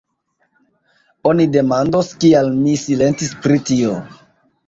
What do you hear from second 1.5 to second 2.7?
demandos, kial